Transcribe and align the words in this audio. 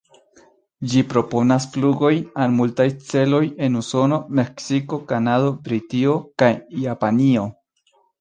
Ĝi 0.91 1.01
proponas 1.09 1.65
flugojn 1.73 2.23
al 2.45 2.55
multaj 2.59 2.87
celoj 3.09 3.41
en 3.67 3.75
Usono, 3.81 4.19
Meksiko, 4.39 4.99
Kanado, 5.13 5.53
Britio, 5.69 6.17
kaj 6.43 6.49
Japanio. 6.87 7.45